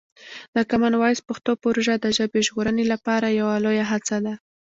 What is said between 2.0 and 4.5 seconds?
ژبې ژغورنې لپاره یوه لویه هڅه ده.